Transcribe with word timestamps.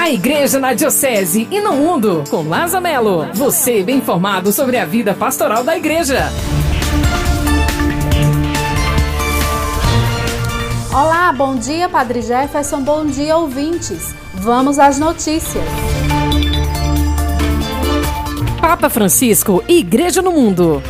A 0.00 0.08
Igreja 0.08 0.58
na 0.58 0.72
Diocese 0.72 1.46
e 1.50 1.60
no 1.60 1.74
Mundo, 1.74 2.24
com 2.30 2.48
Laza 2.48 2.80
Melo. 2.80 3.26
Você 3.34 3.82
bem 3.82 3.98
informado 3.98 4.50
sobre 4.50 4.78
a 4.78 4.86
vida 4.86 5.12
pastoral 5.12 5.62
da 5.62 5.76
Igreja. 5.76 6.32
Olá, 10.90 11.30
bom 11.34 11.54
dia, 11.54 11.86
Padre 11.86 12.22
Jefferson, 12.22 12.80
bom 12.80 13.04
dia, 13.04 13.36
ouvintes. 13.36 14.14
Vamos 14.32 14.78
às 14.78 14.98
notícias. 14.98 15.62
Papa 18.58 18.88
Francisco 18.88 19.62
Igreja 19.68 20.22
no 20.22 20.32
Mundo. 20.32 20.82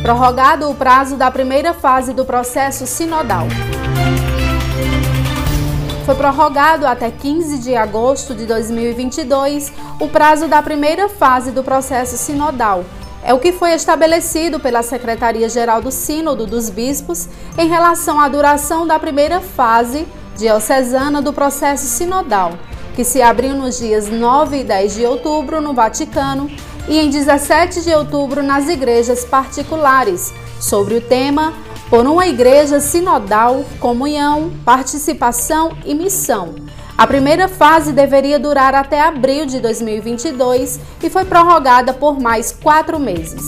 Prorrogado 0.00 0.70
o 0.70 0.76
prazo 0.76 1.16
da 1.16 1.28
primeira 1.28 1.74
fase 1.74 2.12
do 2.12 2.24
processo 2.24 2.86
sinodal. 2.86 3.48
Foi 6.04 6.16
prorrogado 6.16 6.84
até 6.84 7.12
15 7.12 7.58
de 7.58 7.76
agosto 7.76 8.34
de 8.34 8.44
2022 8.44 9.72
o 10.00 10.08
prazo 10.08 10.48
da 10.48 10.60
primeira 10.60 11.08
fase 11.08 11.52
do 11.52 11.62
processo 11.62 12.16
sinodal. 12.16 12.84
É 13.22 13.32
o 13.32 13.38
que 13.38 13.52
foi 13.52 13.70
estabelecido 13.70 14.58
pela 14.58 14.82
Secretaria-Geral 14.82 15.80
do 15.80 15.92
Sínodo 15.92 16.44
dos 16.44 16.68
Bispos 16.68 17.28
em 17.56 17.68
relação 17.68 18.18
à 18.20 18.28
duração 18.28 18.84
da 18.84 18.98
primeira 18.98 19.40
fase 19.40 20.04
diocesana 20.36 21.22
do 21.22 21.32
processo 21.32 21.86
sinodal, 21.86 22.54
que 22.96 23.04
se 23.04 23.22
abriu 23.22 23.54
nos 23.54 23.78
dias 23.78 24.08
9 24.08 24.58
e 24.58 24.64
10 24.64 24.94
de 24.96 25.06
outubro 25.06 25.60
no 25.60 25.72
Vaticano 25.72 26.50
e 26.88 26.98
em 26.98 27.10
17 27.10 27.80
de 27.80 27.94
outubro 27.94 28.42
nas 28.42 28.68
igrejas 28.68 29.24
particulares, 29.24 30.34
sobre 30.58 30.96
o 30.96 31.00
tema 31.00 31.52
por 31.92 32.06
uma 32.06 32.26
igreja 32.26 32.80
sinodal, 32.80 33.66
comunhão, 33.78 34.50
participação 34.64 35.76
e 35.84 35.94
missão. 35.94 36.54
A 36.96 37.06
primeira 37.06 37.48
fase 37.48 37.92
deveria 37.92 38.38
durar 38.38 38.74
até 38.74 38.98
abril 38.98 39.44
de 39.44 39.60
2022 39.60 40.80
e 41.02 41.10
foi 41.10 41.26
prorrogada 41.26 41.92
por 41.92 42.18
mais 42.18 42.50
quatro 42.50 42.98
meses. 42.98 43.44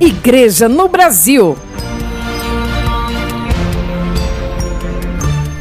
Igreja 0.00 0.66
no 0.66 0.88
Brasil. 0.88 1.58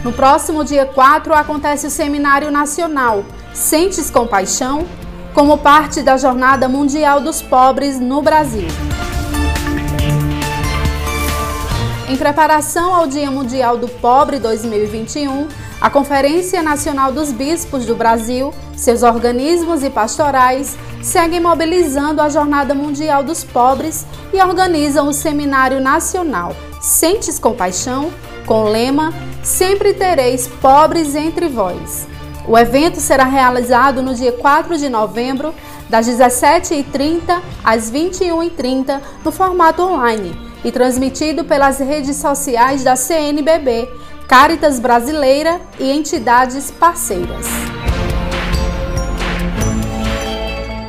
No 0.01 0.13
próximo 0.13 0.63
dia 0.63 0.85
4 0.85 1.33
acontece 1.33 1.87
o 1.87 1.89
Seminário 1.89 2.49
Nacional 2.49 3.25
Sentes 3.53 4.09
Compaixão, 4.09 4.85
como 5.33 5.57
parte 5.57 6.03
da 6.03 6.15
Jornada 6.15 6.69
Mundial 6.69 7.19
dos 7.19 7.41
Pobres 7.41 7.99
no 7.99 8.21
Brasil. 8.21 8.67
Em 12.07 12.15
preparação 12.15 12.93
ao 12.93 13.07
Dia 13.07 13.31
Mundial 13.31 13.77
do 13.77 13.87
Pobre 13.87 14.37
2021, 14.37 15.47
a 15.81 15.89
Conferência 15.89 16.61
Nacional 16.61 17.11
dos 17.11 17.31
Bispos 17.31 17.85
do 17.85 17.95
Brasil, 17.95 18.53
seus 18.75 19.01
organismos 19.01 19.83
e 19.83 19.89
pastorais 19.89 20.77
seguem 21.01 21.39
mobilizando 21.39 22.21
a 22.21 22.29
Jornada 22.29 22.75
Mundial 22.75 23.23
dos 23.23 23.43
Pobres 23.43 24.05
e 24.31 24.39
organizam 24.39 25.07
o 25.07 25.13
Seminário 25.13 25.81
Nacional 25.81 26.55
Sentes 26.79 27.39
Compaixão, 27.39 28.11
com 28.45 28.65
o 28.65 28.69
lema 28.69 29.13
Sempre 29.41 29.93
tereis 29.93 30.47
pobres 30.61 31.15
entre 31.15 31.47
vós. 31.49 32.07
O 32.47 32.57
evento 32.57 32.99
será 32.99 33.23
realizado 33.23 34.01
no 34.01 34.13
dia 34.13 34.33
4 34.33 34.77
de 34.77 34.89
novembro, 34.89 35.53
das 35.89 36.07
17h30 36.07 37.41
às 37.63 37.91
21h30, 37.91 38.99
no 39.23 39.31
formato 39.31 39.81
online 39.81 40.35
e 40.63 40.71
transmitido 40.71 41.43
pelas 41.43 41.79
redes 41.79 42.17
sociais 42.17 42.83
da 42.83 42.95
CNBB, 42.95 43.89
Caritas 44.27 44.79
Brasileira 44.79 45.59
e 45.79 45.91
entidades 45.91 46.71
parceiras. 46.71 47.45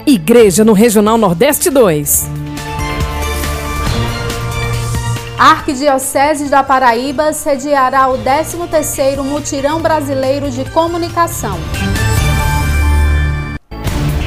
Igreja 0.07 0.65
no 0.65 0.73
Regional 0.73 1.19
Nordeste 1.19 1.71
2. 1.71 2.34
A 5.37 5.51
Arquidiocese 5.51 6.49
da 6.49 6.63
Paraíba 6.63 7.33
sediará 7.33 8.09
o 8.09 8.19
13º 8.19 9.23
Mutirão 9.25 9.81
Brasileiro 9.81 10.49
de 10.49 10.65
Comunicação. 10.67 11.59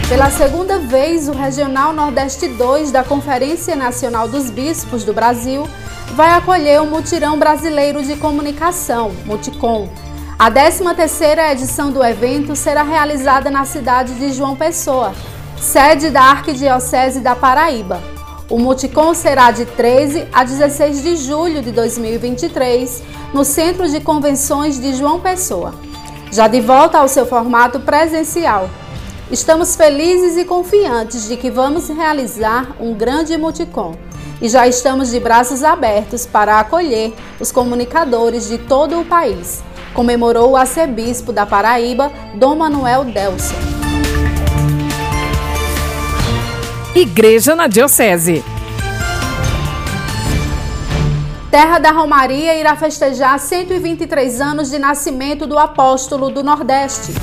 Pela 0.09 0.29
segunda 0.29 0.79
vez, 0.79 1.29
o 1.29 1.31
Regional 1.31 1.93
Nordeste 1.93 2.49
2 2.49 2.91
da 2.91 3.05
Conferência 3.05 3.73
Nacional 3.73 4.27
dos 4.27 4.49
Bispos 4.49 5.05
do 5.05 5.13
Brasil 5.13 5.65
vai 6.13 6.31
acolher 6.31 6.81
o 6.81 6.85
Mutirão 6.85 7.39
Brasileiro 7.39 8.03
de 8.03 8.17
Comunicação, 8.17 9.11
Muticom. 9.25 9.87
A 10.37 10.51
13ª 10.51 11.51
edição 11.53 11.89
do 11.89 12.03
evento 12.03 12.53
será 12.53 12.83
realizada 12.83 13.49
na 13.49 13.63
cidade 13.63 14.13
de 14.15 14.33
João 14.33 14.57
Pessoa, 14.57 15.13
sede 15.57 16.09
da 16.09 16.21
Arquidiocese 16.21 17.21
da 17.21 17.33
Paraíba. 17.33 18.16
O 18.49 18.57
Multicom 18.57 19.13
será 19.13 19.51
de 19.51 19.65
13 19.65 20.27
a 20.31 20.43
16 20.43 21.03
de 21.03 21.17
julho 21.17 21.61
de 21.61 21.71
2023, 21.71 23.03
no 23.33 23.43
Centro 23.43 23.89
de 23.89 23.99
Convenções 23.99 24.79
de 24.79 24.95
João 24.95 25.19
Pessoa. 25.19 25.73
Já 26.31 26.47
de 26.47 26.61
volta 26.61 26.97
ao 26.97 27.07
seu 27.07 27.25
formato 27.25 27.79
presencial, 27.79 28.69
Estamos 29.29 29.75
felizes 29.75 30.37
e 30.37 30.45
confiantes 30.45 31.27
de 31.27 31.35
que 31.35 31.51
vamos 31.51 31.89
realizar 31.89 32.77
um 32.79 32.93
grande 32.93 33.35
multicom 33.35 33.93
e 34.41 34.47
já 34.47 34.65
estamos 34.67 35.11
de 35.11 35.19
braços 35.19 35.65
abertos 35.65 36.25
para 36.25 36.61
acolher 36.61 37.13
os 37.37 37.51
comunicadores 37.51 38.47
de 38.47 38.57
todo 38.57 39.01
o 39.01 39.05
país, 39.05 39.61
comemorou 39.93 40.51
o 40.51 40.55
arcebispo 40.55 41.33
da 41.33 41.45
Paraíba, 41.45 42.09
Dom 42.35 42.55
Manuel 42.55 43.03
Delson. 43.03 43.76
Igreja 46.99 47.55
na 47.55 47.67
Diocese. 47.67 48.43
Terra 51.51 51.77
da 51.77 51.91
Romaria 51.91 52.55
irá 52.55 52.75
festejar 52.75 53.37
123 53.37 54.41
anos 54.41 54.71
de 54.71 54.79
nascimento 54.79 55.45
do 55.45 55.59
apóstolo 55.59 56.31
do 56.31 56.41
Nordeste. 56.41 57.13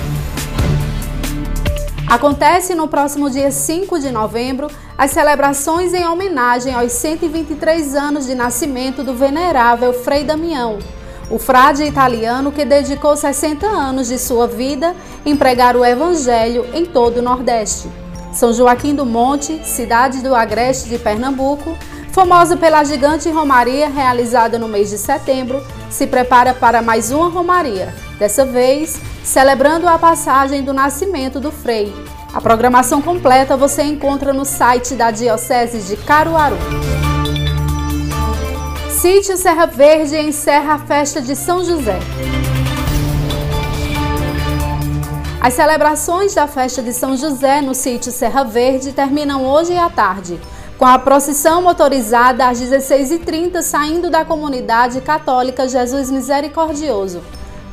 Acontece 2.08 2.76
no 2.76 2.86
próximo 2.86 3.28
dia 3.28 3.50
5 3.50 3.98
de 3.98 4.12
novembro 4.12 4.68
as 4.96 5.10
celebrações 5.10 5.92
em 5.92 6.06
homenagem 6.06 6.72
aos 6.72 6.92
123 6.92 7.96
anos 7.96 8.26
de 8.26 8.34
nascimento 8.36 9.02
do 9.02 9.12
venerável 9.12 9.92
Frei 9.92 10.22
Damião, 10.22 10.78
o 11.28 11.36
frade 11.36 11.82
italiano 11.82 12.52
que 12.52 12.64
dedicou 12.64 13.16
60 13.16 13.66
anos 13.66 14.06
de 14.06 14.20
sua 14.20 14.46
vida 14.46 14.94
em 15.26 15.34
pregar 15.34 15.76
o 15.76 15.84
evangelho 15.84 16.64
em 16.72 16.86
todo 16.86 17.16
o 17.16 17.22
Nordeste. 17.22 18.03
São 18.34 18.52
Joaquim 18.52 18.94
do 18.94 19.06
Monte, 19.06 19.60
cidade 19.64 20.20
do 20.20 20.34
Agreste 20.34 20.88
de 20.88 20.98
Pernambuco, 20.98 21.78
famosa 22.10 22.56
pela 22.56 22.84
gigante 22.84 23.30
romaria 23.30 23.88
realizada 23.88 24.58
no 24.58 24.68
mês 24.68 24.90
de 24.90 24.98
setembro, 24.98 25.62
se 25.88 26.06
prepara 26.06 26.52
para 26.52 26.82
mais 26.82 27.10
uma 27.12 27.28
romaria, 27.28 27.94
dessa 28.18 28.44
vez 28.44 29.00
celebrando 29.22 29.88
a 29.88 29.98
passagem 29.98 30.62
do 30.62 30.72
nascimento 30.72 31.40
do 31.40 31.50
Frei. 31.50 31.94
A 32.32 32.40
programação 32.40 33.00
completa 33.00 33.56
você 33.56 33.82
encontra 33.82 34.32
no 34.32 34.44
site 34.44 34.94
da 34.94 35.10
Diocese 35.10 35.78
de 35.82 35.96
Caruaru. 36.02 36.56
Sítio 38.90 39.36
Serra 39.36 39.66
Verde 39.66 40.16
encerra 40.16 40.74
a 40.74 40.78
festa 40.78 41.22
de 41.22 41.36
São 41.36 41.64
José. 41.64 41.98
As 45.44 45.52
celebrações 45.52 46.34
da 46.34 46.46
festa 46.46 46.80
de 46.80 46.90
São 46.94 47.14
José 47.18 47.60
no 47.60 47.74
sítio 47.74 48.10
Serra 48.10 48.44
Verde 48.44 48.94
terminam 48.94 49.44
hoje 49.44 49.76
à 49.76 49.90
tarde, 49.90 50.40
com 50.78 50.86
a 50.86 50.98
procissão 50.98 51.60
motorizada 51.60 52.48
às 52.48 52.58
16h30 52.58 53.60
saindo 53.60 54.08
da 54.08 54.24
comunidade 54.24 55.02
católica 55.02 55.68
Jesus 55.68 56.10
Misericordioso 56.10 57.20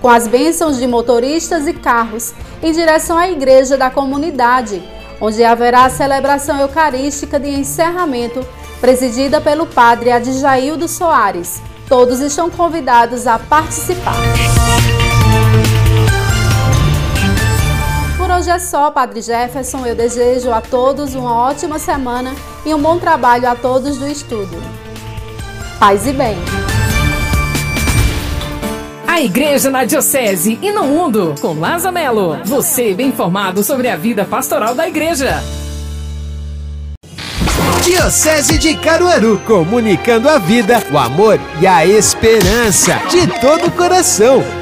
com 0.01 0.09
as 0.09 0.27
bênçãos 0.27 0.79
de 0.79 0.85
motoristas 0.85 1.65
e 1.65 1.73
carros, 1.73 2.33
em 2.61 2.73
direção 2.73 3.17
à 3.17 3.29
igreja 3.29 3.77
da 3.77 3.89
comunidade, 3.89 4.83
onde 5.21 5.41
haverá 5.41 5.85
a 5.85 5.89
celebração 5.89 6.59
eucarística 6.59 7.39
de 7.39 7.51
encerramento, 7.51 8.45
presidida 8.81 9.39
pelo 9.39 9.65
padre 9.65 10.11
Adjaildo 10.11 10.89
Soares. 10.89 11.61
Todos 11.87 12.19
estão 12.19 12.49
convidados 12.49 13.27
a 13.27 13.39
participar. 13.39 14.15
Hoje 18.41 18.49
é 18.49 18.57
só, 18.57 18.89
Padre 18.89 19.21
Jefferson. 19.21 19.85
Eu 19.85 19.93
desejo 19.93 20.51
a 20.51 20.59
todos 20.61 21.13
uma 21.13 21.35
ótima 21.35 21.77
semana 21.77 22.33
e 22.65 22.73
um 22.73 22.81
bom 22.81 22.97
trabalho 22.97 23.47
a 23.47 23.55
todos 23.55 23.97
do 23.97 24.07
estudo. 24.07 24.57
Paz 25.79 26.07
e 26.07 26.11
bem. 26.11 26.35
A 29.07 29.21
Igreja 29.21 29.69
na 29.69 29.85
Diocese 29.85 30.57
e 30.59 30.71
no 30.71 30.85
Mundo, 30.85 31.35
com 31.39 31.59
Laza 31.59 31.91
Melo. 31.91 32.39
Você 32.43 32.95
bem 32.95 33.09
informado 33.09 33.63
sobre 33.63 33.87
a 33.87 33.95
vida 33.95 34.25
pastoral 34.25 34.73
da 34.73 34.87
Igreja. 34.87 35.43
Diocese 37.83 38.57
de 38.57 38.75
Caruaru, 38.75 39.39
comunicando 39.45 40.27
a 40.27 40.39
vida, 40.39 40.81
o 40.91 40.97
amor 40.97 41.39
e 41.59 41.67
a 41.67 41.85
esperança 41.85 42.95
de 43.11 43.27
todo 43.39 43.67
o 43.67 43.71
coração. 43.71 44.60